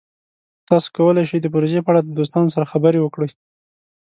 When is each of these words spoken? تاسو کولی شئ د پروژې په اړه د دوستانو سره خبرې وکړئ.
تاسو 0.67 0.87
کولی 0.97 1.23
شئ 1.29 1.39
د 1.41 1.47
پروژې 1.53 1.79
په 1.83 1.89
اړه 1.91 2.01
د 2.03 2.09
دوستانو 2.17 2.53
سره 2.55 2.69
خبرې 2.71 2.99
وکړئ. 3.01 3.29